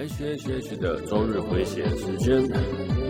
[0.00, 3.09] H H H 的周日回血时间。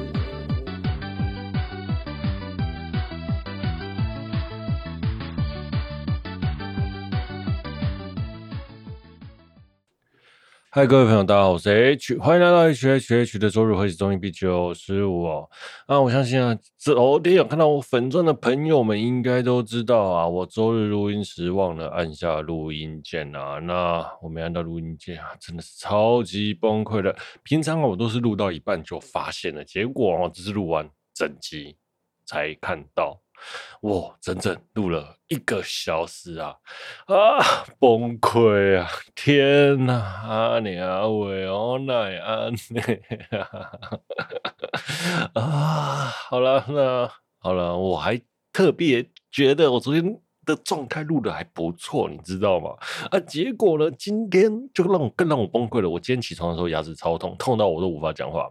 [10.73, 15.51] 嗨，各位朋友，大家好，我是 H，欢迎来到 H H H 的周日回血中一比九十五哦。
[15.89, 23.59] 那我相信啊，昨天有看到我粉钻的朋友们应该都知道啊，我周日录音时忘了按下录音键啊。
[23.59, 27.17] 那我没按到录音键啊，真的是超级崩溃的。
[27.43, 31.77] 平常我都是录到一半就发现了，结果哦，只是录完整集
[32.25, 33.21] 才看到。
[33.81, 36.57] 我整整录了一个小时啊
[37.07, 38.89] 啊，崩溃啊！
[39.15, 42.81] 天哪，阿娘喂，我奈安呢？
[45.35, 48.21] 啊，好了，那好了，我还
[48.53, 52.71] 特别觉得我昨天的状态录得还不错，你知道吗？
[53.11, 55.89] 啊，结果呢，今天就让我更让我崩溃了。
[55.89, 58.51] 我今天起床的时候牙齿超痛，痛到我都无法讲话。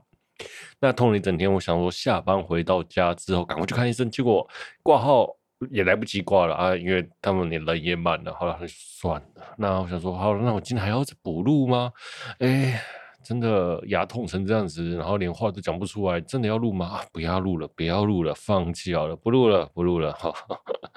[0.79, 4.47] 那痛了一整天，我想说下班回到家之后赶快去看医生，结果
[4.81, 5.27] 挂号
[5.71, 8.33] 也来不及挂了啊，因为他们连人也满了。
[8.33, 9.43] 好了，算了。
[9.57, 11.91] 那我想说，好了，那我今天还要再补录吗？
[12.39, 12.81] 哎、
[13.21, 17.01] 真的牙痛成这样子，然后连话都讲不出来，真的要录吗？
[17.11, 20.13] 不要录了，不要录了，放弃好了，不录了，不录了。
[20.13, 20.33] 哈，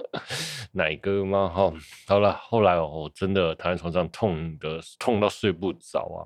[0.70, 1.48] 奶哥吗？
[1.48, 1.72] 哈，
[2.06, 6.22] 好了，后来我真的躺在床上痛的痛到睡不着啊。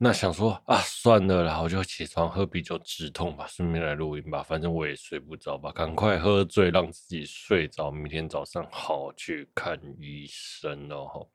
[0.00, 11.26] 那想说啊，算了啦，我就起床喝啤酒止痛吧，顺便来录音吧，反正我也睡不着吧，赶快喝醉让自己睡着，明天早上好去看医生哦。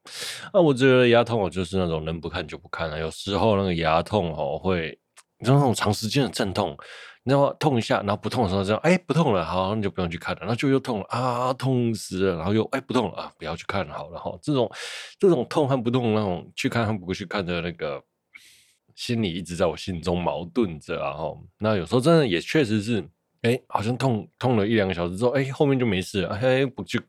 [0.53, 4.97] 那我觉得牙痛，我就是那种能不看就不看了，有时候那个牙痛哦会，
[5.39, 6.71] 你知道那种长时间的阵痛，
[7.25, 7.53] 你知道吗？
[7.59, 14.31] 痛一下，然后不痛的时候这样，哎，不痛了，好，那就不用去看了，然后就又痛了啊，痛死了，然后又哎不痛了啊，不要去看好了哈。
[14.41, 14.71] 这种
[15.19, 18.01] 这种痛和不痛那种去看和不去看的那个。
[18.95, 23.03] 心里一直在我心中矛盾着啊，吼，那有时候真的也确实是，
[23.41, 26.99] 哎、好像痛痛了一两个小时之后，哎、欸，后面就没事了，哎、不就，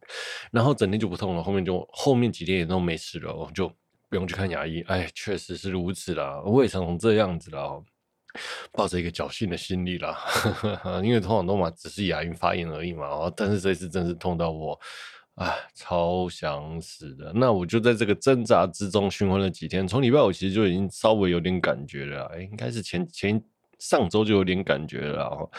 [0.51, 3.69] 然后整天就不痛了，后面就后面几天也都没事了，我就
[4.09, 7.71] 不用去看牙医，哎、欸，确实是如此啦，我也常常这样子啦，
[8.73, 10.19] 抱着一个侥幸的心理啦，
[11.05, 14.79] 因为通常都嘛只是牙龈发炎而已嘛，但是这次真是痛到我。
[15.35, 17.33] 啊，超想死的！
[17.35, 23.43] 那我就在这个挣扎之中循环了几天，从礼拜五其实就已经稍微有点感觉了，哎，应该是前前
[23.81, 25.51] 上周就有点感觉了，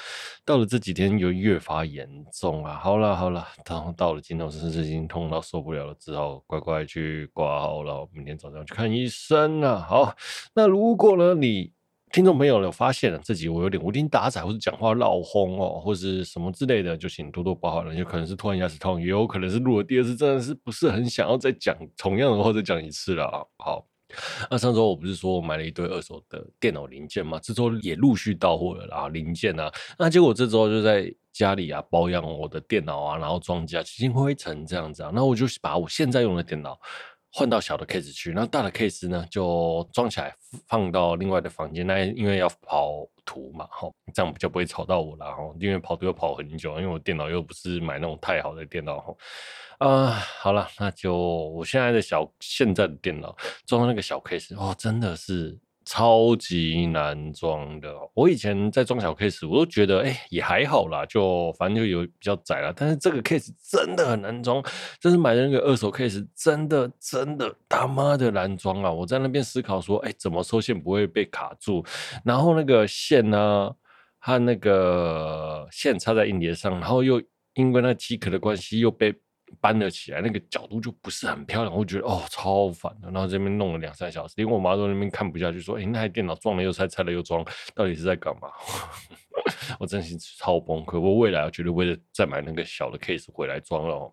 [0.46, 2.80] 到了这几天又越发严重啊！
[2.82, 9.82] 好了好了，然后到了今天我甚至已经痛到受不了了，只好乖乖去挂号了，明天早上去看医生了。
[9.82, 10.16] 好，
[10.56, 11.75] 那如果呢你？
[12.12, 17.94] 听众朋友有发现了，这集我有点无精打采，或是讲话闹轰哦，或是什么之类的，就请多多包涵了。
[17.94, 23.44] 有可能是突然牙齿痛，也有可能是录了第二次，真的是不是很想要再讲同样的话再讲一次了啊。
[23.58, 23.86] 好，
[24.50, 29.70] 那上周我不是说我买了一堆二手的电脑零件嘛，这周也陆续到货了啊，零件啊。
[30.00, 36.80] 那结果这周就在家里啊保养我的电脑啊，然后装甲清灰尘这样子啊，那我就把我现在用的电脑。
[37.38, 40.34] 换到小的 case 去，那大的 case 呢就装起来
[40.70, 41.86] 放到另外的房间。
[41.86, 45.54] 那因为要跑图嘛，吼，这样就不会吵到我了，吼。
[45.60, 49.18] 因为跑图要跑很久，因为我电脑又不是买那种太好的电脑，吼。
[49.80, 53.36] 啊，好了，那就我现在的小现在的电脑
[53.66, 55.60] 装那个小 case，哦，真的是。
[55.86, 62.74] 超级难装的，我以前在装小 case，我都觉得哎、也还好啦，就反正就有比较窄啦。
[62.76, 64.64] 但是这个 case 真的很难装，
[65.00, 68.92] 就是买的那个二手 case，真的真的他妈的难装啊！
[68.92, 71.86] 我在那边思考说，哎、怎么收线不会被卡住？
[72.24, 73.72] 然后那个线呢，
[74.18, 77.22] 和那个线插在硬碟上，然后又
[77.54, 79.14] 因为那机壳的关系又被。
[79.62, 83.10] 搬了起来，那个角度就不是很漂亮，我觉得哦超烦的。
[83.12, 88.50] 然后这边弄了两三小时，连我妈都在那边看不下去，说：“哎、那台电脑装了又拆，拆了又装，到底是在干嘛？”
[89.80, 91.00] 我真心超崩溃。
[91.00, 94.12] 我未来绝对为了再买那个小的 case 回来装了。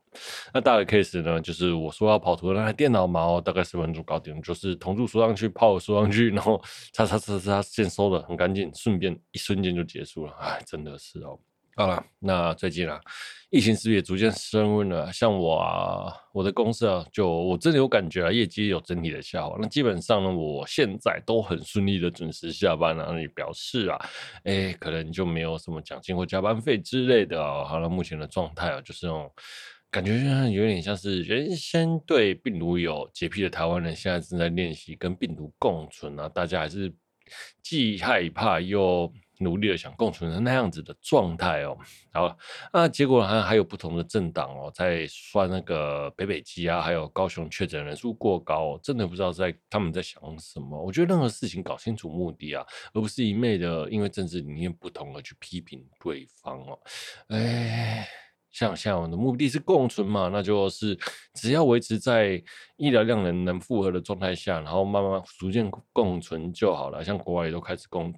[0.52, 1.40] 那大的 case 呢？
[1.40, 6.60] 就是我说要跑图的那台电脑嘛，哦，大概十分钟搞定，就是铜柱输上去，炮输上去，然后
[6.92, 10.32] 擦擦擦擦，线收的很干净，顺便一瞬间就结束了。
[10.40, 11.38] 哎，真的是哦。
[11.74, 13.00] 好了，那最近啊，
[13.48, 15.10] 疫情是不是也逐渐升温了？
[15.10, 19.56] 像我啊，我的公司啊，就我真的有感觉啊，业绩有整体的下滑。
[19.58, 23.98] 那基本上呢，我现在都很顺利的准时下班了，啊，那也表示啊，
[24.44, 27.42] 哎、可能就没有什么奖金或加班费之类的。
[27.64, 29.32] 好了，目前的状态啊，就是那种
[29.90, 30.12] 感觉
[30.50, 36.28] 有点像是原先对病毒有洁癖的台湾人，现在正在练习跟病毒共存啊。
[36.28, 36.92] 大家还是
[37.62, 39.10] 既害怕又。
[39.42, 41.76] 努力的想共存的那样子的状态哦。
[42.12, 42.36] 好，
[42.72, 50.80] 那结果好像还有不同的政党哦，在算那个北北基啊，还有高雄确诊人数过高，真的不知道在他们在想什么。
[50.80, 56.78] 我觉得任何事情搞清楚目的啊，而不是一昧的因为政治理念不同而去批评对方哦。
[57.28, 58.08] 哎。
[58.54, 60.94] 像像我们的目的是共存嘛，那就是
[61.32, 62.34] 只要维持在
[62.76, 67.02] 医疗量能能负荷的状态下，然后慢慢逐渐共存就好了。
[67.02, 68.12] 像国外也都开始共，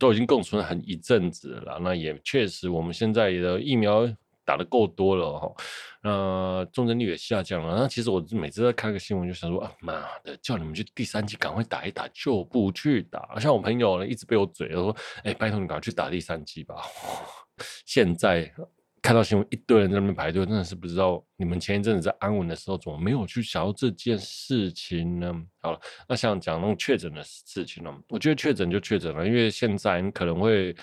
[0.00, 1.78] 都已经共存了很一阵子了。
[1.80, 4.12] 那也确实，我们现在的疫苗
[4.44, 5.54] 打的够多了哈，
[6.02, 7.76] 那重症率也下降了。
[7.76, 13.38] 那其实我每次在看个新闻，就想说啊妈的，叫你们去第三剂赶快打一打，就不去打。
[13.38, 16.82] 像我朋友呢，一直被我嘴，说哎、拜托你赶快去打第三剂吧。
[17.86, 18.52] 现在。
[19.02, 25.34] 看到新闻，一堆人在那边排队，真的是不知道你们前一阵子在安稳的时候，怎么没有去想到这件事情呢？
[25.60, 30.76] 好了，那像讲那种确诊的事情呢，我觉得确诊就确诊了，因为现在你可能会，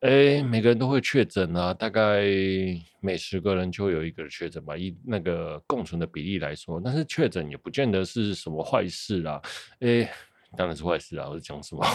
[0.00, 2.24] 哎、每个人都会确诊啊，大概
[3.00, 9.40] 每十个人就会有一个确诊吧，以那个共存的比例来说，但是确诊也不见得是什么坏事啦，
[9.80, 10.10] 哎、
[10.56, 11.86] 当然是坏事啊，我是讲什么？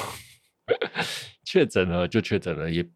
[1.44, 2.88] 确诊了就确诊了，也。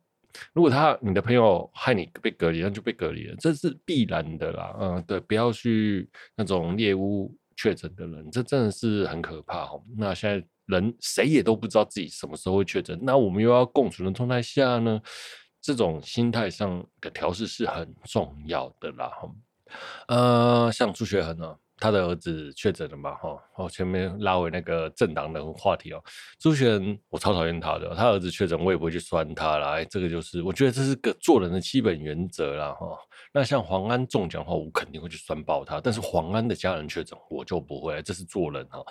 [0.54, 4.76] 如果他你的朋友害你被隔离，那就被隔离了，这是必然的啦。
[4.80, 9.84] 嗯，对，不要去那种猎物确诊的人，这真的是很可怕哦。
[9.98, 15.02] 那现在人谁也都不知道自己什么时候会确诊，那我们又要共存的状态下呢，
[15.62, 19.12] 这种心态上的调试是很重要的啦。
[20.08, 21.58] 呃，像朱学恒呢。
[21.84, 23.14] 他的儿子确诊了嘛？
[23.16, 26.02] 哈，哦，前面拉回那个政党的话题哦。
[26.40, 27.94] 朱学恒，我超讨厌他的。
[27.94, 29.72] 他儿子确诊，我也不会去酸他啦。
[29.72, 32.72] 哎，这个就是我觉得这是个做人的基本原则啦。
[32.72, 32.98] 哈，
[33.34, 35.82] 那像黄安中奖的话，我肯定会去酸爆他。
[35.82, 38.02] 但是黄安的家人确诊，我就不会。
[38.02, 38.82] 这是做人哈。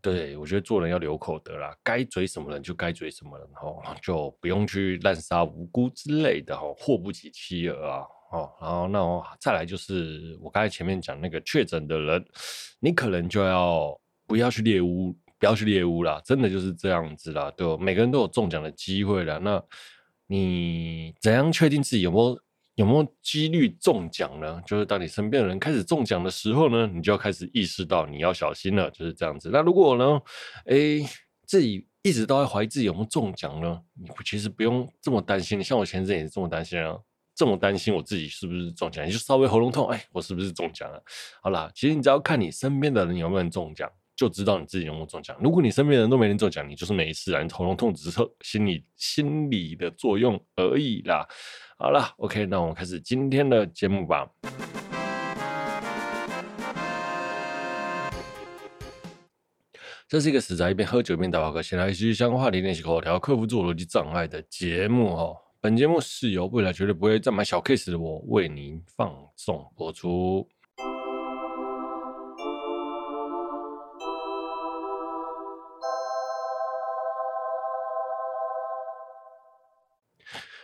[0.00, 8.06] 对，我觉得做人要留口德啦，该嘴什么人就该嘴什么人哈，就不用去滥杀无辜之类的哈，祸不及妻儿啊。
[8.32, 12.24] 哦，然后那我再来就是我刚才前面讲那个确诊的人，
[12.80, 13.94] 你可能就要
[14.26, 19.36] 不要去猎屋，不要去猎屋啦，真的就是这样子啦，对，每个人都有中奖的机会啦。
[19.36, 19.62] 那
[20.28, 22.40] 你怎样确定自己有没有
[22.76, 24.62] 有没有几率中奖呢？
[24.66, 29.50] 就是当你身边的人开始中奖的时候呢，你就要开始意识到你要小心了，就是这样子。
[29.52, 30.18] 那如果呢，
[30.64, 31.06] 诶，
[31.46, 35.62] 自己一直都在怀疑自己有没有中奖呢，你其实不用这么担心。
[35.62, 36.98] 像我前阵也是这么担心啊。
[37.42, 41.02] 这么担心我自己是不是中奖，你就稍微喉咙痛，哎，我是不是中奖了？
[41.42, 45.36] 好啦，其实你只要看你身边的人有没有中奖，就知道你自己有没有中奖。
[45.40, 51.26] 如果你身边人都没人中奖，你就是没事啊，你喉咙痛只是心理心理的作用而已啦。
[51.76, 54.24] 好啦，OK，那我们开始今天的节目吧。
[60.06, 65.36] 这是一个死宅一边喝酒一边打扑克，闲来继续相关话题练习口条，克服自我逻辑障碍的节目哦。
[65.64, 70.44] 本节目是由未来绝对不会再买小 case 的我为您放送播出。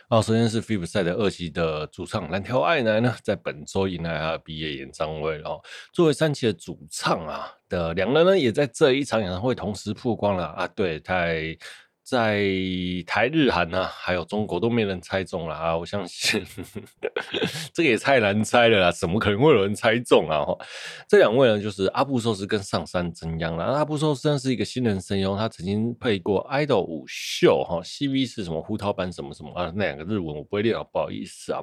[0.09, 5.61] 好，首先是 FIB 赛的二期的主唱蓝条爱男呢，在本周迎来他的毕业演唱会哦。
[5.93, 10.67] 作为三期的主唱啊的两人呢，也在这一场演唱会同时曝光了啊。
[10.67, 11.57] 对，太。
[12.09, 12.43] 在
[13.05, 15.77] 台日韩呐、啊，还有中国都没人猜中了啊！
[15.77, 16.63] 我相信呵
[17.05, 17.21] 呵
[17.71, 20.43] 这个也太难猜了啦，怎么可能会有人猜中啊？
[21.07, 23.65] 这两位呢，就是阿部寿司跟上山真央啦。
[23.65, 29.71] 阿部寿司呢是一个新人声优，他曾经配过《idol 舞秀》哈，CV 是什么胡桃版什么什么啊？
[29.75, 31.61] 那两个日文我不会念啊，不好意思啊。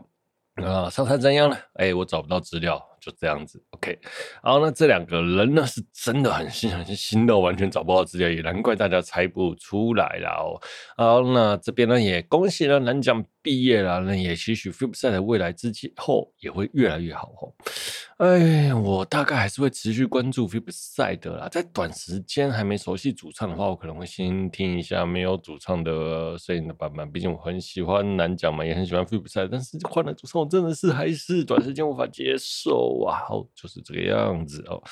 [0.63, 1.57] 啊，上山真央呢？
[1.75, 2.81] 哎，我找不到资料。
[3.01, 3.99] 就这样子，OK。
[4.43, 10.61] 然后呢，这两个人呢是真的很新，很新的，完全找不到资料，也难怪大家猜不出来啦哦。
[10.97, 17.55] 好，那这边呢也恭喜了南奖毕业了，那也期许 Flipside 的未来之后也会越来越好哦。
[18.19, 21.49] 哎，我大概还是会持续关注 Flipside 的啦。
[21.51, 27.11] 在短时间还没熟悉主唱的话，我可能会先听一下没有主唱的声音的版本。
[27.13, 32.86] 毕竟我很喜欢南奖嘛，也很喜欢 Flipside，但是换了主唱，我真的是还是短时间无法接受。
[33.01, 34.83] 哇，哦，就是这个样子哦。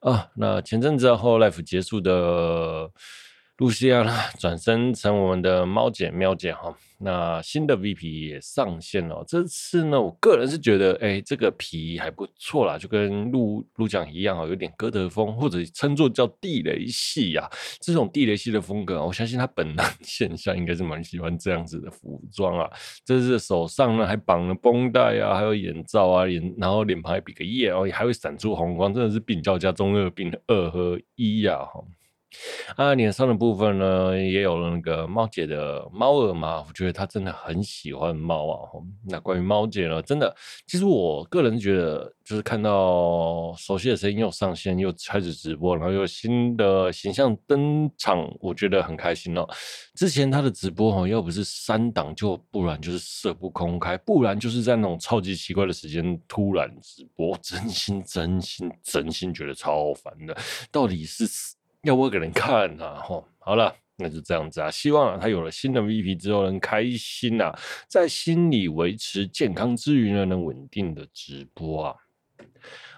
[0.00, 2.90] 啊，那前阵子后 Life 结束的
[3.56, 6.76] 露西亚呢，转身成我们的猫姐喵姐哈。
[7.04, 17.46] 那新的 VP 也上线了，这次呢，我个人是觉得，哎，这个皮还不错啦，就跟鹿鹿讲一样啊，有点哥德风，或者称作叫地雷系呀。
[17.78, 22.70] 这种地雷系的风格，我相信他本能现象应该是蛮喜欢这样子的服装啊。
[23.04, 31.84] 这是手上呢还绑了绷带啊，还有眼罩啊，眼然后脸庞还比个耶哦，还会闪出红光，真的是病娇加中二病的二合一呀哈。
[32.76, 38.70] 啊，脸上的部分呢，也有了那个猫姐的猫耳嘛，我觉得她真的很喜欢猫啊。
[39.06, 40.34] 那关于猫姐呢，真的，
[40.66, 49.48] 其实我个人觉得，就是看到熟悉的声音又上线，又开始直播，然后又新的形象登场，我觉得很开心哦。
[49.94, 60.36] 之前她的直播哈，要不是三档，就不然就是设不公开，不然就是在那种超级奇怪的时间突然直播，真心真心真心觉得超烦的，
[60.72, 61.24] 到底是？
[61.84, 64.70] 要我给人看呐，吼，好了，那就这样子啊。
[64.70, 67.54] 希望啊，他有了新的 VP 之后能开心呐，
[67.88, 71.94] 在心理维持健康之余呢，能稳定的直播啊。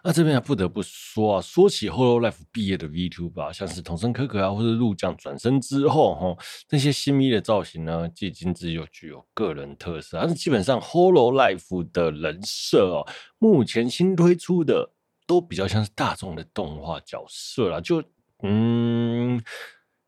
[0.04, 10.16] 那这边啊不得不说啊，说起 Hololive 毕业的 VTuber，像是童生可可啊，或者陆酱转身之后，哈，那些新 V 的造型呢，既精致又具有个人特色。
[10.20, 13.02] 但是基本上 Hololive 的人设哦，
[13.38, 14.88] 目前新推出的
[15.26, 18.00] 都比较像是大众的动画角色啦，就。
[18.42, 19.42] 嗯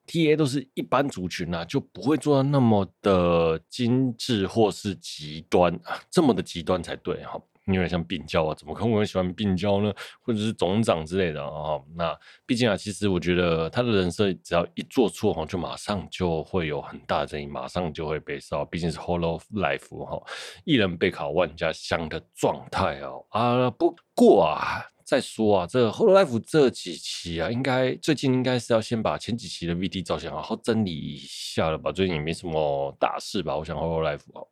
[0.06, 7.40] ，T A 都是一般族群啊，就不会做到那么的精致或是极端啊，这么的极端才对哈。
[7.66, 9.92] 因为像病娇啊，怎么可能会喜欢病娇呢？
[10.22, 11.78] 或者是总长之类的啊？
[11.94, 18.64] 那毕竟啊，其实我觉得他的人设只要一做错哈，就马上就会有很大的争议，马上就会被烧。
[18.64, 20.18] 毕竟是 Hollow Life 哈，
[20.64, 24.86] 一人备考万家香的状态哦啊，不过啊。
[25.08, 31.90] 再说啊，这 Hololive 这几期啊，应该最近应该是要先把前几期的 V D 造型好好整理一下了吧？
[31.90, 33.56] 最近也没什么大事吧？
[33.56, 34.44] 我想 Hololive 啊，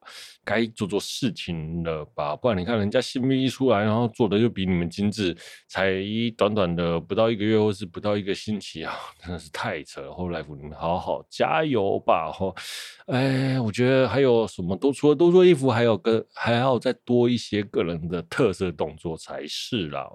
[0.42, 2.34] 该做做事情了吧？
[2.34, 5.36] 不然你看人家新 V 一出来，然后做的又比你们精致，
[5.68, 5.92] 才
[6.38, 10.08] 短短的不到一个月或是不到一个星期啊，真的是太扯了。
[10.08, 12.32] Hololive 你们好好加油吧！
[12.32, 12.50] 哈，
[13.08, 20.10] 哎，我觉得还有什么都除了多做衣服，还有个还要再多一些个人的特色动作才是啦。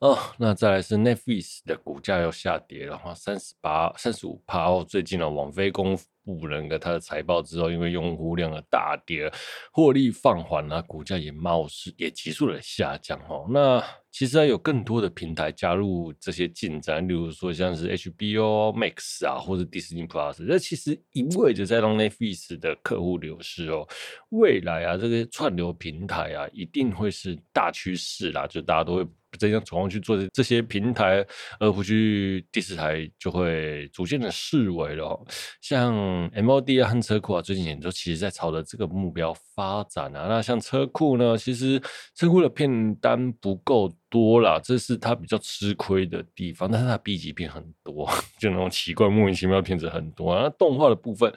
[0.00, 4.86] 哦，那再来是 Netflix 的股价又下跌了哈，三十八、三十五趴哦。
[4.88, 9.28] 最近呢，网飞公布了个它的财报之后，因为用户量的大跌，
[9.72, 13.48] 获利放缓了，股价也貌似也急速的下降哦。
[13.50, 23.84] 那其实还有更多的平台加入这些进展，例如说像是 HBO Max 啊，或者 Disney Plus，这其实意味着在让 Netflix 的客户流失哦。
[24.28, 29.04] 未来啊，这个串流平台啊，一定会是大趋势啦，就大家都会。
[29.38, 31.24] 这样主动去做这些平台，
[31.58, 35.20] 而不去第四台，就会逐渐的式微了。
[35.60, 35.94] 像
[36.30, 40.26] MOD 啊和车库啊，最近也都其实在朝着这个目标发展啊。
[40.28, 41.80] 那像车库呢，其实
[42.14, 46.70] 车库的片单不够多啦，这是他比较吃亏的地方。
[46.70, 48.08] 但是他 B 级片很多，
[48.38, 50.42] 就那种奇怪莫名其妙的片子很多啊。
[50.44, 51.32] 那动画的部分，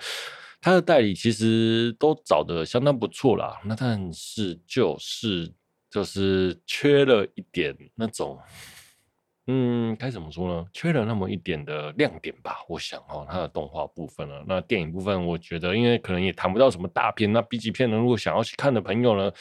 [0.62, 3.60] 他的代理其实都找的相当不错啦。
[3.66, 5.52] 那但是就是。
[5.92, 8.40] 就是缺了一点那种，
[9.48, 10.66] 嗯，该怎么说呢？
[10.72, 12.60] 缺了那么一点的亮点吧。
[12.70, 19.32] 我想哦，它的动画部分了，那电影部分，我觉得因为可能也谈不到什么大片，那 B 级片呢，如果想要去看的朋友呢？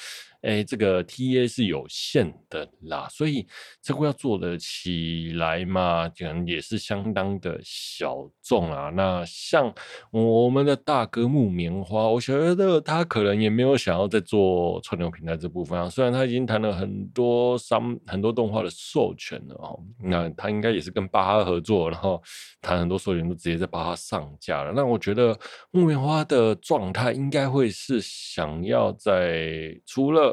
[0.43, 3.47] 哎，这个 TA 是有限的啦，所以
[3.83, 8.91] 这个要做得起来嘛，可能也是相当的小众啊。
[8.91, 9.73] 那像
[10.11, 15.89] 我们的大哥木棉花，我觉得他可能也没有想要再做串流平台这部分啊。
[15.91, 22.23] 虽然他已经谈了很多商很多动画的授权了哦，那他应该也是跟巴哈合作，然后
[22.63, 24.73] 谈很多授权都直接在巴哈上架了。
[24.73, 25.39] 那我觉得
[25.71, 30.30] 木棉花的状态应该会是想要在除了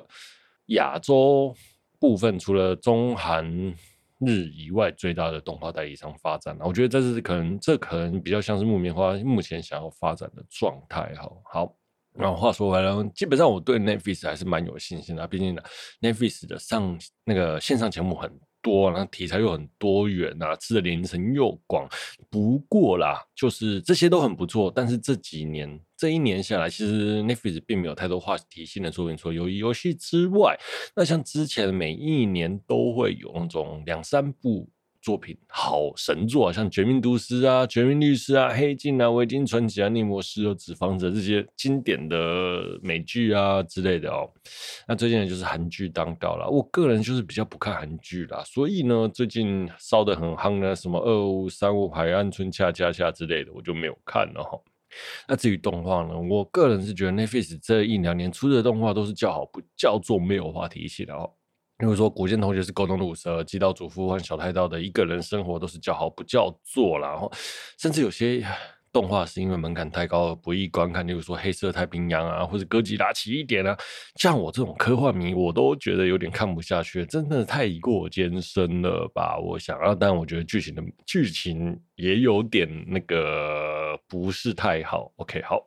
[0.68, 1.56] 亚洲
[2.00, 3.46] 部分除了中韩
[4.20, 11.13] 日以外，最大的动画代理商发展，我觉得这是可能，这可能比较像是木棉花目前想要发展的状态。
[11.16, 11.75] 哈，好，
[12.13, 15.56] 然后话说回来，基本上我对 Netflix 还是蛮有信心的，毕竟
[16.01, 21.88] Netflix 的上那个线上节目很多，然后题材又很多元啊，吃的年龄层又广。
[22.30, 30.58] 不过啦，就是这些都很不错，但是这几年这一年下来，其实 Netflix 并没有太多话题性的作品，除了游戏之外，
[30.96, 34.70] 那像之前每一年都会有那种两三部。
[35.00, 44.30] 作品好神作啊，像《绝命毒师》啊，《绝命律师》啊，《黑镜》啊，《维京传奇》啊，《逆魔师》和《纸房子》这些经典的美剧啊之类的哦。
[44.86, 46.50] 那最近呢，就是韩剧当道了。
[46.50, 54.60] 我个人就是比较不看韩剧啦，所以呢，最近烧得很夯的什么《二五三五海岸村恰恰恰》之类的，我就没有看了哈。
[55.27, 61.30] 那至于动画呢，我个人是觉得 Netflix 这一两年出的动画都是叫好不叫做，没有话题性的哦。
[61.80, 67.32] 比如说，古见同学是沟通路蛇，极道主妇和小太刀的一个人生活都是叫好不叫座啦，然后
[67.77, 68.44] 甚至有些
[68.92, 73.77] 动画是因为门槛太高而不易观看，例如说《黑色太平洋》啊，或者《哥吉拉》奇异点啊，
[74.16, 79.38] 像我这种科幻迷，我都觉得有点看不下去，真的太过艰深了吧？
[79.38, 85.12] 我想啊，但我觉得剧情的剧情也有点那个呃不是太好。
[85.17, 85.65] OK，好。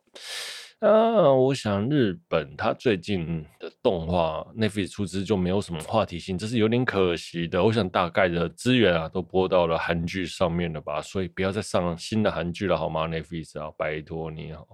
[0.80, 7.62] 啊，我想日本它最近的动画 n e t f l i 出资就没有什么话题性，这是有点可惜的。
[7.62, 14.66] 我想大概的资源啊都播到了韩剧上面了吧，所以不要再上新的韩剧了好吗 n e t f l i 啊，拜托你好。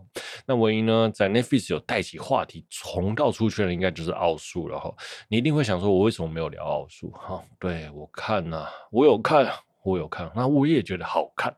[0.46, 4.94] 那唯一呢，在 n e t f l i 有带起话题重蹈出圈的，应该就是奥数了哈。
[5.28, 7.10] 你一定会想说，我为什么没有聊奥数？
[7.10, 9.50] 哈，对，我看呐、我有看，
[9.82, 11.52] 我有看，那我也觉得好看。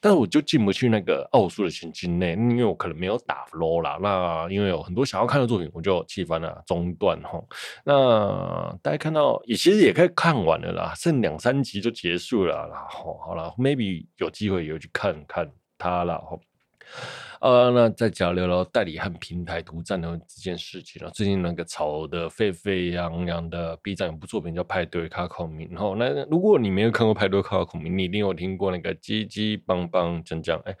[0.00, 3.98] 但是我就进不去那个奥数的情境内，因为我可能没有打 low 啦。
[4.00, 7.42] 那因为有很多想要看的作品，我就弃番了，中断哈。
[7.84, 12.86] 那大家看到也其实也可以看完了啦，剩两三集就结束了啦。
[12.88, 16.38] 好，好了，maybe 有机会也会去看看它了哈。
[17.40, 21.10] 呃，那再讲聊聊代理和平台独占的这件事情了。
[21.12, 25.96] 最近那个炒得沸沸扬扬的 B 站有部作品叫《派对卡孔明》然后。
[25.96, 30.76] 那如果你没有看过《派对卡孔明》，你一定有听过那个叽叽邦邦讲讲，哎，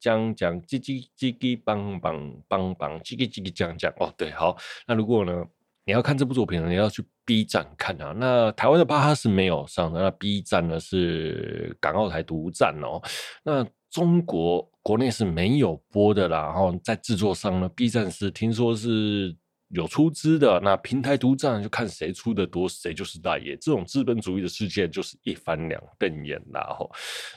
[0.00, 4.56] 讲讲叽叽叽叽邦邦邦邦叽叽叽叽讲讲哦，对，好。
[4.88, 5.44] 那如果呢，
[5.84, 8.12] 你要看这部作品呢，你要去 B 站看啊。
[8.16, 13.00] 那台湾的巴哈是没有上的，那 B 站呢是港澳台独占哦。
[13.44, 19.32] 那中国国内是没有播的啦，然后在制作上呢，B 站是听说是
[19.68, 23.56] 有出资的，那平台独占就看谁出的多，谁就是大爷。
[23.56, 26.90] 这种资本主义的世界就是一翻两瞪眼啦，吼。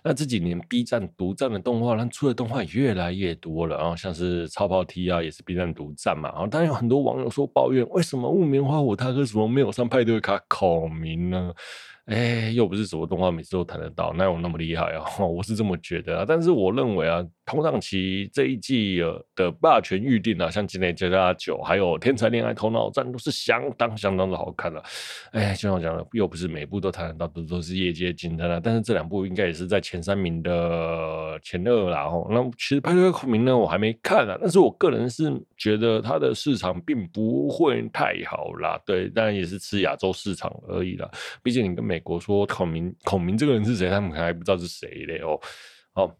[0.03, 6.31] 那这几年 B 站独占的动画，它出的动画越来越多了，然后像是超跑 T 啊，也是 B 站独占嘛。
[6.31, 11.53] 然后当然有很多网友说抱怨，为什么木棉花火他为什么没有上派对卡孔明呢？
[12.07, 15.03] 哎，又不是什么动画每次都谈得到，哪有那么厉害啊？
[15.19, 16.25] 我是这么觉得啊。
[16.25, 19.01] 但是我认为啊，同档期这一季
[19.35, 24.81] 的霸权预定啊，像《吉野家家酒》还有《天才恋爱头脑战》都是相当相当的好看的。
[25.31, 28.61] 哎，就像我讲的，又不是每部都谈得到，都都是业界惊叹了。
[28.61, 32.05] 但是这两部应该也是在前三名的前二啦。
[32.05, 38.79] 哦，那其实《派对孔明》呢，我还没看啊，但是我个人是觉得它的市场并不会太好啦。
[38.85, 41.11] 对，当然也是吃亚洲市场而已啦。
[41.43, 41.96] 毕竟你跟美。
[41.97, 43.89] 美国说孔明，孔明这个人是谁？
[43.89, 45.39] 他们可能还不知道是谁嘞哦。
[45.93, 46.15] 好，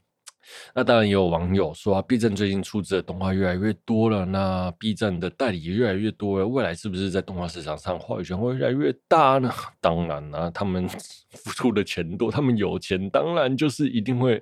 [0.74, 9.52] 那当然也有网友说啊，B 站最近出资的动画越来越多了，那 B 站的代理也越来越多了，未来是不是在动画市场上话语权会越来越大呢？
[9.82, 10.88] 当然啦、啊，他们。
[11.38, 14.42] 付出的钱多，他们有钱，当然就是一定会，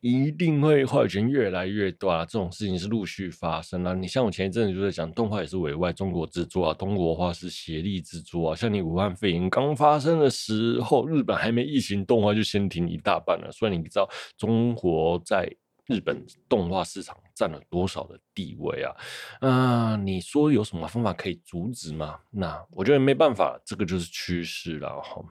[0.00, 2.24] 一定会话语权越来越多啊！
[2.24, 3.94] 这种事情是陆续发生啊。
[3.94, 8.54] 你像我前一阵子就在讲，动画也是委外中国制作啊，中国话是协力制作啊。
[8.54, 13.50] 像你武汉肺炎刚发生的时候，日本还没疫情，动画就先停一大半了。
[13.50, 15.48] 所以你知道中国在
[15.86, 18.92] 日本动画市场占了多少的地位啊？
[19.38, 22.18] 啊、你说有什么方法可以阻止吗？
[22.30, 25.22] 那我觉得没办法，这个就是趋势了哈。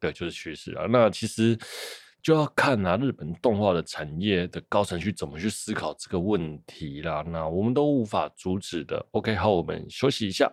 [0.00, 0.86] 对，就是趋势啊。
[0.88, 1.54] 那其实
[2.22, 7.22] 就要看啊，日本动画的产业的高层去怎么去思考这个问题啦。
[7.26, 9.06] 那我们都无法阻止的。
[9.10, 10.50] OK，好，我们休息一下。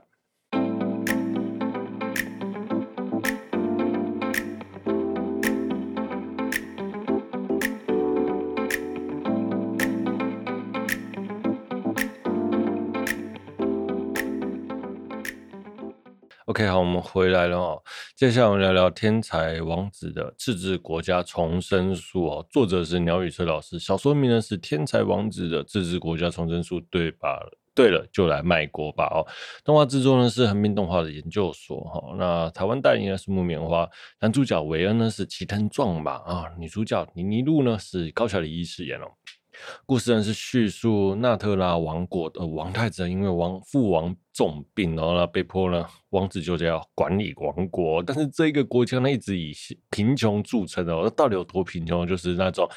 [16.59, 17.81] OK，好，我们回来了哦。
[18.17, 22.45] 接下来我们聊聊《天才王子》的自治国家重生术哦。
[22.49, 27.39] 作者是鸟语车老师，小说名呢是《天才王子的自治国家重生术》，对吧？
[27.73, 29.23] 对了，就来卖国吧哦。
[29.63, 32.13] 动画制作呢是横滨动画的研究所哈。
[32.17, 39.05] 那台湾代言呢是木棉花，男主角韦恩呢是齐藤壮马啊，女主角妮妮露呢是高桥李依饰演哦。
[39.85, 45.85] 故事呢是叙述纳特拉王国的王太子因为王父王重病，然后呢被迫呢。
[46.11, 49.53] 王子就这样管理王国，但是这个国家呢一直以
[49.91, 51.01] 贫穷著称哦。
[51.03, 52.07] 那到底有多贫穷？
[52.07, 52.67] 就是那种，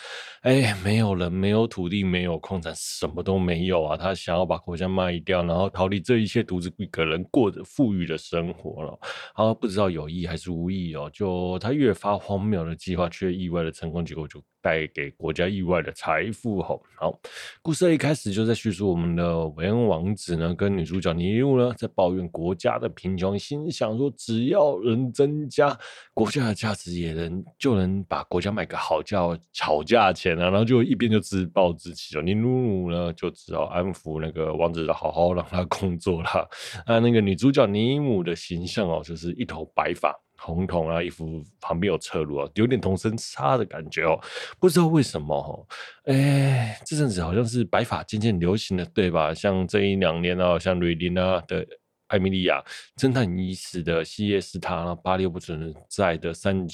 [0.42, 3.96] 哎，没有人，没有土地，没有矿产，什么都没有啊。
[3.96, 8.98] 他想要把国家卖掉，然后逃离这一切，独自一个人过着富裕的生活了。
[9.33, 11.09] 好，不知道有意还是无意哦。
[11.11, 16.61] 就他越发荒谬的计划，却意外的成功，结果就带给国家意外的财富。
[16.61, 17.18] 好，好，
[17.62, 23.38] 故事一开始就在叙述我们的韦恩王子呢，跟女主角妮呢，在抱怨国家的贫穷。
[23.38, 25.77] 心想说，只要人增加
[26.15, 29.21] 国家的价值，也能就能把国家卖个好价
[29.61, 30.51] 好价钱啊！
[30.51, 32.23] 然后就一边就自暴自弃了。
[32.23, 36.47] 尼努努呢，就只好安抚那个王子，好好让他工作啦。
[36.87, 40.15] 那，那个女主角尼姆的形象哦，就是一头白发。
[40.42, 44.20] 红铜啊，衣服旁边有侧录啊，有点同声差的感觉哦。
[44.59, 45.66] 不知道为什么哦，
[46.05, 49.33] 哎，这阵子好像是白发渐渐流行了，对吧？
[49.33, 51.66] 像这一两年哦，像瑞琳啊的
[52.09, 52.62] 艾米莉亚，
[52.96, 56.66] 侦探已死的西耶斯塔，八六不存在的三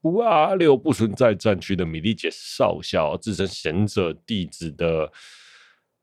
[0.00, 5.10] 八六不存在战区的米莉姐少校，自称贤者弟子的。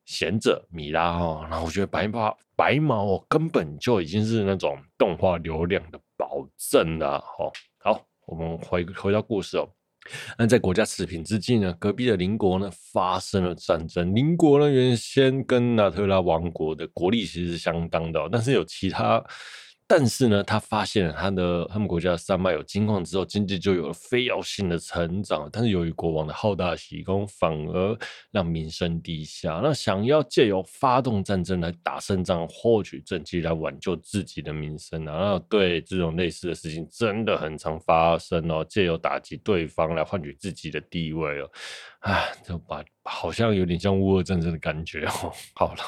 [0.08, 7.52] 贤者米拉哈，然后我觉得白发白毛哦，根本就已经是那种动画流量的保证了哦。
[7.80, 9.68] 好，我们回回到故事哦。
[10.38, 14.14] 那在国家持平之际呢，隔壁的邻国呢发生了战争。
[14.14, 19.24] 邻国呢原先跟纳特拉王国的国力其实是相当的，但是有其他。
[19.88, 25.48] 但是呢，他发现了他的他们国家的山脉有金矿之后，经济就有了飞跃性的成长。
[25.52, 27.96] 但是由于国王的好大喜功，反而
[28.32, 29.62] 让民生低下。
[29.64, 38.66] 那想要借由发动战争来打胜仗，获取政绩来挽救自己的名声啊，那对这种类似的事情真的很常发生哦。
[38.68, 41.52] 借由打击对方来换取自己的地位哦，
[42.00, 45.32] 哎，就把好像有点像乌俄战争的感觉哦。
[45.54, 45.82] 好了。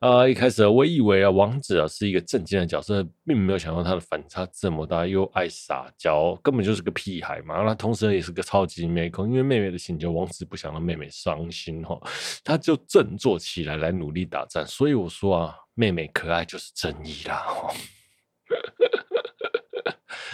[0.00, 7.62] 啊、一开始我以为啊，王子啊是一个正经的角色，并没有想到他的反差这么大，又爱撒娇，根本就是个屁孩嘛。
[7.62, 11.98] 那同时也是个超级妹控，因为妹妹的请求，王子不想让妹妹伤心哈，
[12.44, 14.66] 他就振作起来来努力打仗。
[14.66, 17.42] 所以我说啊，妹妹可爱就是正义啦。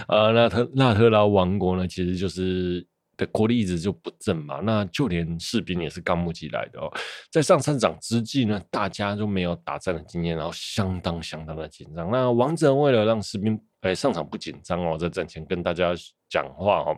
[0.09, 2.85] 啊， 纳特纳特拉王国呢，其实就是。
[3.21, 6.91] 的国力一直就不振嘛，那就连士兵也是刚募集来的哦。
[7.31, 12.11] 在上山场之际呢，大家都没有打仗的经验，然后相当相当的紧张。
[12.11, 15.95] 那王子为了让士兵哎、上场不紧张哦，在战前跟大家
[16.29, 16.97] 讲话哦，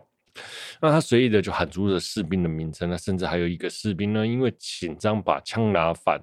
[0.81, 6.19] 那他随意的就喊出了士兵的名称，那甚至还有一个士兵呢，因为紧张把枪拿反，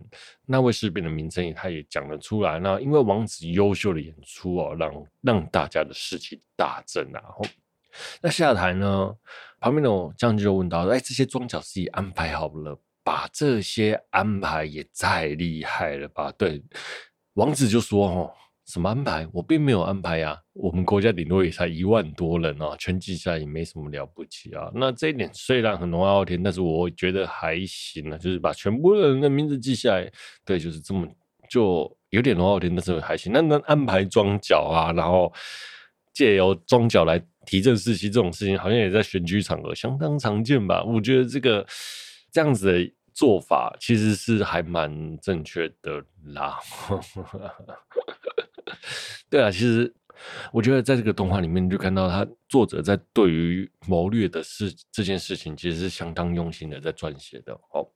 [0.46, 2.58] 那位士兵的名称他也讲了出来。
[2.58, 7.22] 那因为王子优秀的演出哦，让让大家的士气大振啊。
[8.22, 9.14] 那下台呢？
[9.60, 13.28] 旁边的将军就问到：“哎，这些装甲自己安排好了吧？
[13.30, 16.62] 这些安排也太厉害了吧？”对，
[17.34, 18.32] 王子就说：“哦，
[18.64, 19.28] 什么安排？
[19.34, 20.34] 我并没有安排呀。
[20.54, 24.70] 我们国家顶多也才一万多人哦，全记下来也没什么了不起啊。
[24.74, 30.10] 那这一点虽然很龙傲天，但是我觉得还行啊，就是把全部人的名字记下来，
[30.46, 31.06] 对，就是这么，
[31.50, 33.30] 就有点龙傲天，但是还行。
[33.30, 35.30] 那那安排装甲啊，然后
[36.20, 40.84] 借由装甲来。”提振士气这种事情，好像也在选举场合相当常见吧？
[40.84, 41.66] 我觉得这个
[42.30, 46.58] 这样子的做法其实是还蛮正确的啦。
[49.30, 49.92] 对啊，其实
[50.52, 57.88] 我觉得在这个动画里面，就看到他作者在对于谋略的事这件事情，其实是相当用心的在撰写的哦。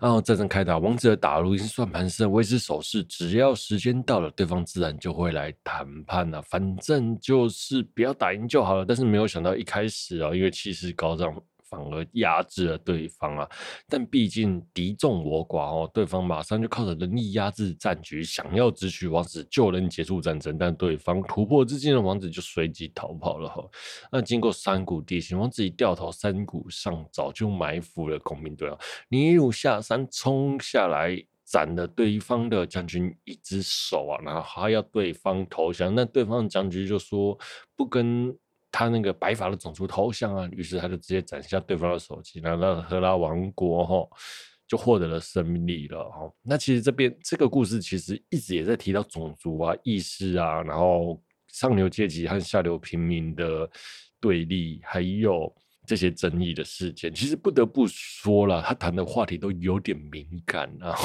[0.00, 6.42] 然后战争开打，王者打入已经算盘是未知手势，只要时间到了，对方自然就会来谈判了。
[6.42, 8.84] 反正就是不要打赢就好了。
[8.84, 11.34] 但是没有想到一开始啊，因为气势高涨。
[11.72, 13.48] 反而压制了对方啊！
[13.88, 20.58] 但毕竟敌众我寡哦，对方马上就靠着人力压制战局，想要直取王子就能结束战争。
[20.58, 23.64] 但对方突破之际的王子就随即逃跑了哈。
[24.10, 28.78] 那经过山谷地形，王子一掉头，山谷上早就埋伏了工兵队啊！
[29.08, 35.94] 你一路下山冲下来，斩了对方的将军一只手啊，然后还要对方投降。
[35.94, 37.38] 那对方的将军就说
[37.74, 38.36] 不跟。
[38.72, 44.08] 他那个白发的种族头像啊，于是他就直接斩下对方的首级，然后让赫拉王国哈
[44.66, 46.32] 就获得了胜利了哈。
[46.42, 53.70] 那其实这边这个故事其实一直也在提到种族啊、意识啊，然后上流阶级和下流平民的
[54.18, 55.54] 对立，还有。
[55.92, 60.96] 这些争议的事件，其实不得不说了，他谈的话题都有点敏感啊。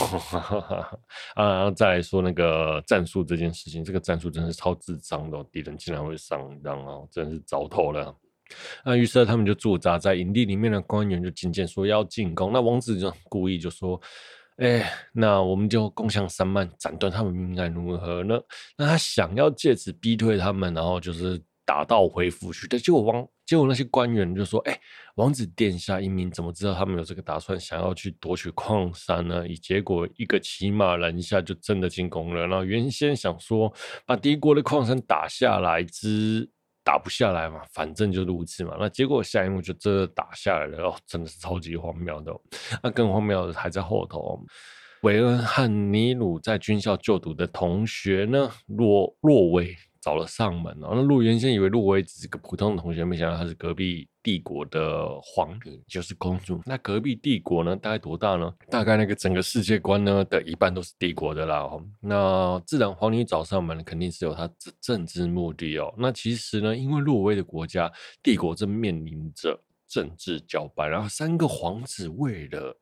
[1.35, 8.15] 啊，然后再来说那个战术这件事情，这个战术真是超智障的，敌人竟然会上当哦，真是糟透了。
[8.85, 13.99] 那于是他们就驻扎在营地里面的官员就进谏说要进攻，那王子就故意就说
[14.55, 18.39] ：“哎，那我们就攻向山脉，斩断他们命脉如何呢？”
[18.77, 21.43] 那他想要借此逼退他们，然后就是。
[21.67, 24.79] 打道回府去，但结果王结果那些官员就说：“哎、
[25.15, 32.45] 王子殿下英明，怎么知道他们有这个打算，想要去夺取矿山呢？”以结果一个骑马拦下，就真的进攻了。
[32.45, 33.73] 然后原先想说
[34.05, 36.47] 把敌国的矿山打下来之
[36.83, 38.75] 打不下来嘛，反正就如此嘛。
[38.77, 42.33] 那结果下一幕就真的打下来了，哦，真的是超级荒谬的。
[42.83, 44.37] 那更荒谬的还在后头，
[45.03, 49.73] 韦恩和尼鲁在军校就读的同学呢，洛洛威。
[50.07, 50.91] 找了上门哦。
[50.93, 56.61] 那陆原先以为洛威只是个普通的同学，没想到他是隔壁帝国的皇女，就是公主。
[56.65, 58.53] 那隔壁帝国呢，大概多大呢？
[58.69, 61.57] 大概那个整个世界观呢的一半都是帝国的啦。
[61.57, 65.93] 哦，那自然皇女找上门，肯定是有她政政治目的哦。
[65.97, 67.91] 那其实呢，因为洛威的国家
[68.23, 72.73] 帝国正面临着政治交班，然后三个皇子为了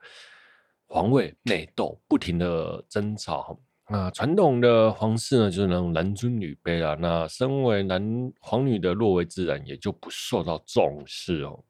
[0.86, 3.60] 皇位内斗，不停的争吵。
[3.88, 6.98] 那传统的皇室呢，就是那种男尊女卑啦。
[7.00, 11.64] 那身为男皇女的洛薇自然也就不受到重视哦。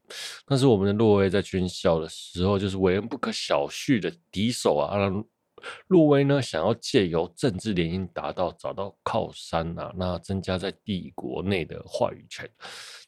[0.45, 4.95] 但是我们的洛薇在军校的时候，就是为人不可小觑的敌手啊。
[5.87, 12.49] 洛威呢，想要借由政治联姻达到找到靠山啊，那增加在帝国内的话语权。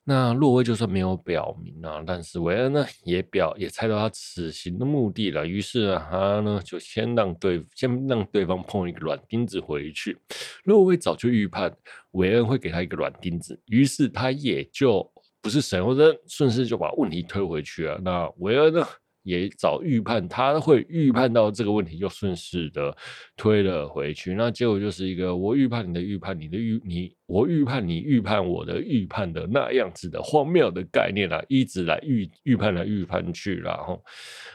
[0.04, 5.46] 那洛威就算没有表明啊，但是韦恩呢也表也猜到他此行的目的了。
[5.46, 10.18] 于是啊，他呢就先让对先让对方碰一个软钉子回去。
[10.64, 11.76] 洛威早就预判
[12.12, 15.10] 韦恩会给他一个软钉子，于是他也就
[15.42, 18.00] 不是神，或者顺势就把问题推回去了。
[18.04, 18.88] 那韦恩呢？
[19.28, 22.96] 也早预判他会预判到这个问题，就顺势的
[23.36, 24.34] 推了回去。
[24.34, 34.02] 那结果就是一个我预判你的预判，你的预你我预判你预判我的预判的那样子的荒谬的概念啊，一直来预预判来预判去，然后，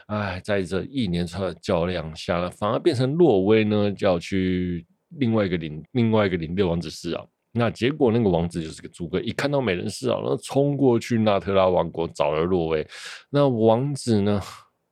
[0.07, 4.83] 哎，在这一连串的较量下呢，反而变成洛威呢就要去
[5.19, 7.23] 另外一个领另外一个领队王子室啊。
[7.53, 12.85] 那结果那个王子就是个猪哥，一看到美人示好，然后冲过去纳特拉王国找了洛威。
[13.29, 14.41] 那王子呢？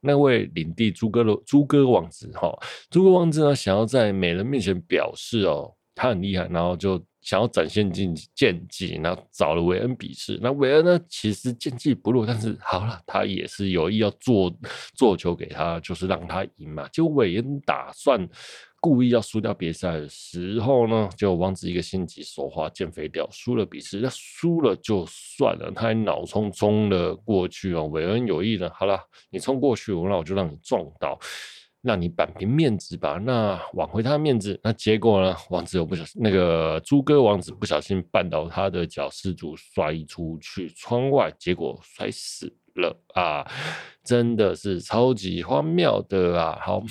[0.04, 2.52] 那位领地猪哥的猪哥王子哈，
[2.90, 10.40] 猪哥王子呢，想要在美人面前表示哦，他很厉害，然后就想要展现剑剑技，然后找了韦恩比试。
[10.42, 14.52] 那韦恩呢，其实剑技不弱，但是好了，他也是有意要做
[14.94, 16.88] 做球给他，就是让他赢嘛。
[16.88, 18.28] 就韦恩打算。
[18.82, 24.00] 故意要输掉比赛的时候呢，就王子一个心急手滑，剑飞掉，输了比试。
[24.00, 27.84] 那输了就算了，他还脑冲冲了过去哦。
[27.86, 28.98] 韦恩有意呢，好了，
[29.30, 31.16] 你冲过去，那我就让你撞倒，
[31.80, 33.20] 让你扳平面子吧。
[33.24, 35.36] 那挽回他的面子，那结果呢？
[35.50, 43.48] 王子又不小心，那个猪哥王子不小心绊倒他的脚，失足摔出去窗外，结果摔死了啊！
[44.02, 46.58] 真的是超级荒谬的啊！
[46.60, 46.82] 好。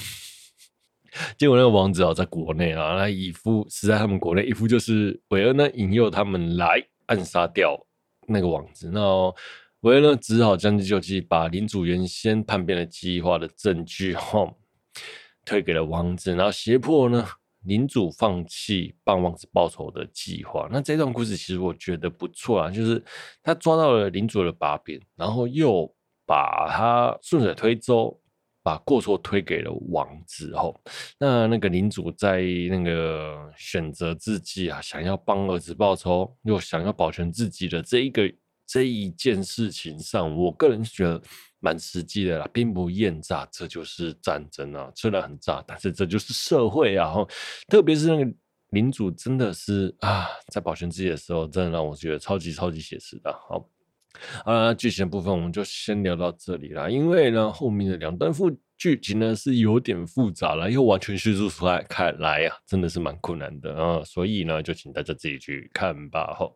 [1.37, 7.77] 结果那个王子啊，在国内啊，那一副是在他们国内一副就是韦恩呢引诱他们来暗杀掉
[8.27, 9.01] 那个王子，那
[9.81, 14.49] 韦恩呢只好将计就计，把领主原先叛变的计划的证据哈
[15.43, 17.27] 推给了王子，然后胁迫呢
[17.63, 20.69] 领主放弃帮王子报仇的计划。
[20.71, 23.03] 那这段故事其实我觉得不错啊，就是
[23.43, 25.93] 他抓到了领主的把柄，然后又
[26.25, 28.20] 把他顺水推舟。
[28.63, 30.79] 把过错推给了王子后，
[31.17, 38.31] 那那个领主在那个选择自己啊，想要帮儿子报仇，又想要保全自己的这一个
[38.67, 41.21] 这一件事情上，我个人觉得
[41.59, 44.91] 蛮实际的啦，兵不厌诈，这就是战争啊。
[44.95, 47.13] 虽然很炸，但是这就是社会啊。
[47.67, 48.31] 特别是那个
[48.69, 53.33] 领主，真的是啊，在保全自己的时候，真的让我觉得超级超级写实的。
[53.33, 53.67] 好。
[54.45, 66.33] 啊，剧情的部分我们就先聊到这里啦，因为呢，后面的两段副剧情呢是有点复杂了，又完全叙述出来，看来、啊，真的是蛮困难的啊，所以呢，就请大家自己去看吧。
[66.33, 66.51] 好，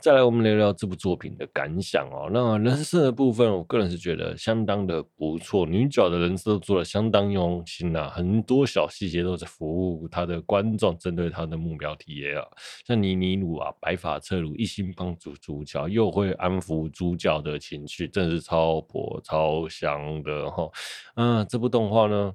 [0.00, 2.30] 再来我们聊聊这部作品的感想哦。
[2.32, 12.42] 那人设的部分，我个人是觉得相当的不错，女角的人设都做得相当用心呐、啊，很多小细节都在服务他的观众，针对他的目标体验啊，
[12.86, 20.70] 像妮妮鲁啊，白发侧鲁，一心帮助主角，又会安抚主角的情绪，真的是超婆超香的哈。
[21.16, 21.65] 嗯，这部。
[21.68, 22.32] 动画呢，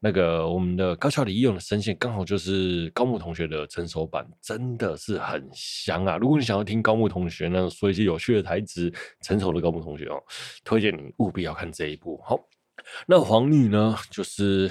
[0.00, 6.16] 那个我们的高桥李依勇的声线刚好就是高木同学的成熟版，真的是很香啊！
[6.16, 10.22] 如果你想要听高木同学呢说一些有趣的台词，成熟的高木同学哦，
[10.64, 12.20] 推荐你务必要看这一部。
[12.24, 12.38] 好，
[13.06, 14.70] 那黄女呢，就是。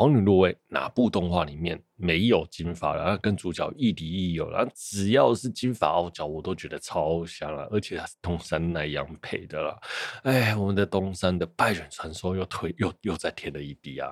[0.00, 2.96] 黄女洛威哪部动画里面没有金发？
[2.96, 7.68] 然后跟主角亦敌亦友，然后只要是金发傲娇，我都觉得超香了。
[7.70, 9.78] 而且他是东山奈央配的啦。
[10.22, 14.10] 哎，我们的东山的败犬传说又推又又再添了一滴啊！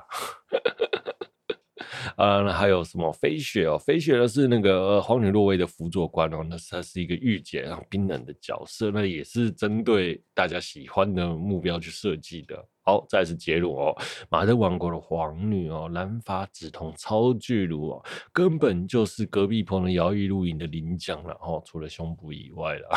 [2.17, 3.79] 啊，那还有什么飞雪哦？
[3.79, 12.65] 飞雪呢是那个皇女洛威的辅佐官哦，那她是一个御姐，然后冰冷的角色，那也是针对大家喜欢的目标去设计的。
[12.83, 13.97] 好，再次揭露哦，
[14.31, 22.89] 马德王国的皇女哦，蓝发紫瞳超巨乳哦，根本就是隔壁棚的摇曳露营的领奖了哦，除了胸部以外了。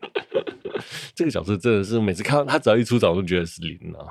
[1.12, 4.06] 这个角色真的是每次看到他只要一出场，我都觉得是零了。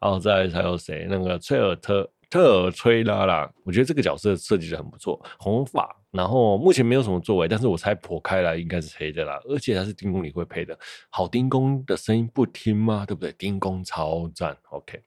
[0.00, 1.06] 然后再还有谁？
[1.10, 10.78] 那个崔尔特特吹拉啦，我觉得这个角色设计的很不错，红发，然后目前没有什么作为，但是我猜破开来应该是黑的啦，而且还是丁公理会配的，
[11.10, 13.04] 好丁公的声音不听吗？
[13.04, 13.32] 对不对？
[13.36, 15.02] 丁公超赞，OK，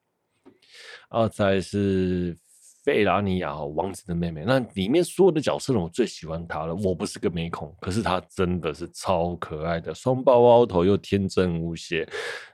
[1.09, 2.38] 啊，再是。
[2.84, 6.76] 费拉尼亚王子的妹妹，那里面所有的角色呢，我最喜欢她了。
[6.76, 12.06] 我不是个美恐，可是她真的是超可爱的，双胞凹头又天真无邪，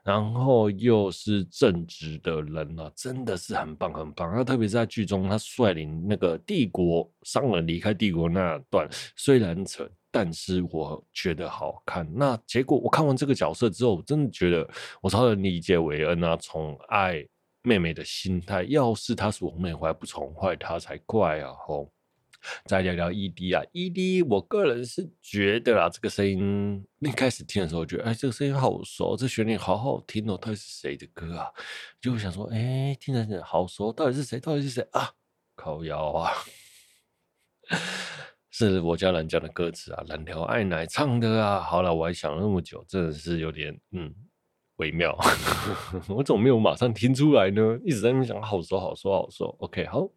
[0.04, 4.32] 然后又是正直的人啊，真的是很棒很棒。
[4.36, 12.08] 那特别是在剧中，他率领那个帝国商人离开帝国那段，虽然扯，但是我觉得好看。
[12.14, 14.70] 那结果我看完这个角色之后，我真的觉得
[15.02, 17.26] 我超能理解韦恩啊，宠爱。
[17.62, 21.54] 妹妹的心态，要是她是我妹，我还不宠坏她才怪啊！
[21.54, 21.92] 吼，
[22.66, 31.52] 再聊聊 ED 啊，ED，我个人是觉得啊，这个声音一开始听的时候，觉得哎，这个声音好熟，这旋律好好听哦，到底是谁的歌啊？
[32.00, 34.40] 就想说，哎，听着听好熟，到底是谁？
[34.40, 35.12] 到底是谁啊？
[35.56, 36.32] 靠腰啊！
[38.52, 41.60] 是我家蓝酱的歌词啊，蓝条爱奶唱的啊。
[41.60, 44.16] 好了，我还想了那么久，真的是有点嗯。
[44.80, 45.18] 微妙，
[46.10, 47.78] 我怎么没有马上听出来呢？
[47.86, 49.56] 一直在那边想，好说好说好说。
[49.60, 50.08] OK，好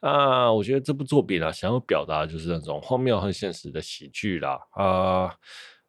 [0.00, 5.34] 啊，我觉得这部作品啊，想要表达就是那种荒谬和现实的喜剧啦啊，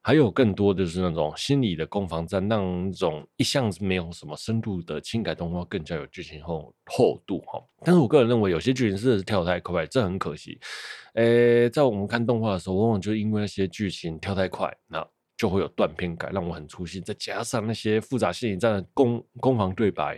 [0.01, 7.61] 还有更多的是那种心理的攻防战，让那种一向是没有什么深度的轻改动画更加有剧情厚厚度哈。
[7.83, 10.57] 但是我个人认为，有些剧情是跳太快，这很可惜。
[11.15, 15.05] 诶、在我们看动画的时候，往往就因为那些剧情跳太快，那。
[15.43, 17.01] 就会有断片感，让我很出戏。
[17.01, 20.17] 再加上那些复杂心理战的攻攻防对白，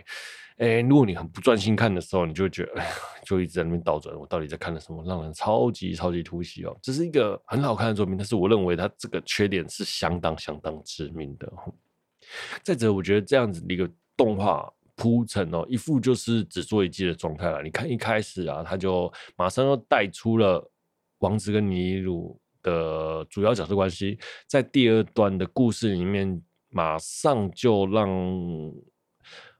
[0.58, 2.80] 哎，如果你很不专心看的时候，你就觉得，
[3.26, 6.78] 就一直在那边倒转，我到底在看了什么，让人超级超级突袭哦。
[6.80, 11.52] 这是一个很好看的作品，但是我认为它这个缺点是相当相当致命的。
[12.62, 17.64] 再者，我觉得这样子的一个动画铺陈哦，一副就是只做一季的状态了。
[17.64, 20.70] 你看一开始啊，他就马上又带出了
[21.18, 22.40] 王子跟尼鲁。
[22.66, 28.10] 的主要角色关系，在第二段的故事里面，马上就让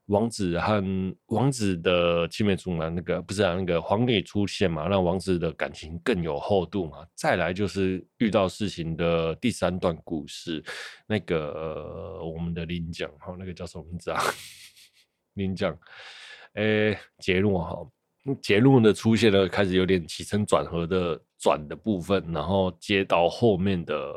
[0.07, 0.83] 王子和
[1.27, 7.07] 王子的青梅竹马那个不是啊，那个黄磊出现嘛，让王子的感情更有厚度嘛。
[7.14, 10.62] 再来就是遇到事情的第三段故事，
[11.07, 14.21] 那个、呃、我们的林将哈，那个叫什么名字啊？
[15.35, 15.79] 林将，
[16.55, 17.90] 诶，杰诺哈。
[18.43, 24.15] 杰诺的出现呢，开始有点起承转合的转的部分，然后接到后面的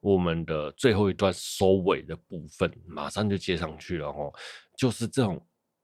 [0.00, 4.32] 我们的最后一段收尾的部分，马上就接上去了哦，
[4.76, 5.40] 就是这种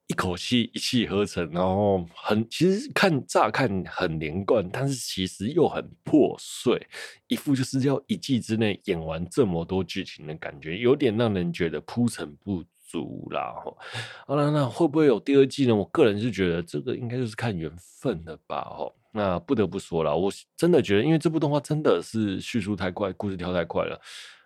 [0.06, 6.80] 一口气一气呵成，然后很其实看乍看很连贯，但是其实又很破碎，
[7.26, 13.54] 一副就是要一季之内演完这么多剧情的感觉，有点让人觉得铺陈不足啦，
[14.26, 15.74] 好了，那会不会有第二季呢？
[15.74, 24.00] 我个人是觉得这个应该就是看缘分的吧，哦，那不得不说了，我真的觉得，因为这部动画真的是叙述太快，故事跳太快了，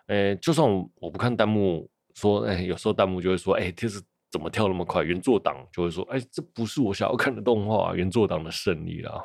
[0.07, 0.67] 诶，就算
[0.99, 4.01] 我，不看弹幕说，诶，有时候弹幕就会说，诶，这是
[4.31, 5.03] 怎么跳那么快？
[5.03, 9.23] 原作党就会说，诶，这不是我想要看的动画，原作党的胜利啦。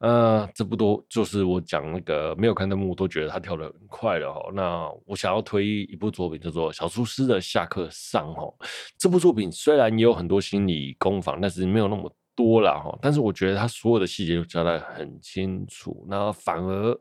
[0.00, 4.50] 呃，这不多，就是我讲那个没有看弹幕都觉得他跳得很快了哈。
[4.54, 8.50] 那我想要推一部作品叫做《小厨师的下课上》哈。
[8.96, 12.98] 这部作品虽然也有很多心理攻防，但是没有那么多啦哈。
[13.02, 16.98] 但是我觉得他所有的细节都交代很清楚，那反而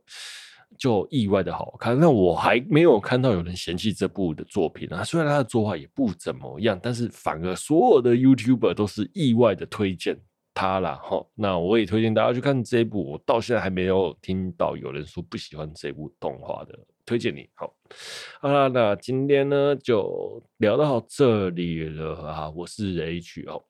[0.78, 1.98] 就意外的好看。
[1.98, 5.06] 那我还没有看到有人嫌弃这部的作品啊。
[5.06, 10.20] 虽然他的作画也不怎么样，但是反而所有的 YouTuber 都是意外的推荐。
[10.60, 13.12] 他啦，哈，那我也推荐大家去看这一部。
[13.12, 17.48] 我到现在还没有听到有人说不喜欢这部动画的，推荐你。
[17.54, 17.74] 好，
[18.42, 22.50] 好，那今天呢就聊到这里了啊。
[22.50, 23.64] 我是 H 哦。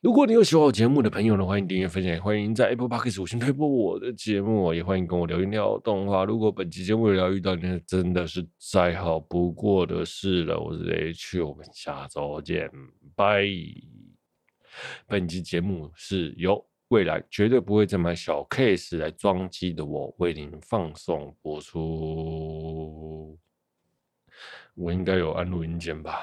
[0.00, 6.24] 如果你有喜欢我节目的朋友呢，欢迎订阅分享，欢迎在 Apple Podcast 五星推播我的节目，也欢迎跟我留言聊动画。
[6.24, 10.60] 如果本期节目有疗愈到你，真的是再好不过的事了。
[10.60, 12.70] 我是 H，我们下周见，
[13.16, 13.42] 拜。
[15.06, 23.38] 本期节目是由未来绝对不会再买小 case 来装机的我为您放送播出。
[24.74, 26.20] 我应该有按录音键吧。